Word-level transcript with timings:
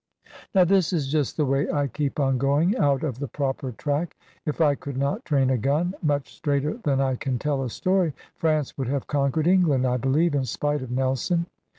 Now 0.55 0.63
this 0.63 0.91
is 0.93 1.11
just 1.11 1.37
the 1.37 1.45
way 1.45 1.71
I 1.71 1.85
keep 1.85 2.19
on 2.19 2.39
going 2.39 2.75
out 2.75 3.03
of 3.03 3.19
the 3.19 3.27
proper 3.27 3.71
track. 3.73 4.17
If 4.47 4.59
I 4.59 4.73
could 4.73 4.97
not 4.97 5.23
train 5.25 5.51
a 5.51 5.59
gun, 5.59 5.93
much 6.01 6.33
straighter 6.33 6.73
than 6.77 6.99
I 6.99 7.15
can 7.15 7.37
tell 7.37 7.61
a 7.61 7.69
story, 7.69 8.15
France 8.35 8.75
would 8.79 8.87
have 8.87 9.05
conquered 9.05 9.45
England, 9.45 9.85
I 9.85 9.97
believe, 9.97 10.33
in 10.33 10.45
spite 10.45 10.81
of 10.81 10.89
Nelson. 10.89 11.45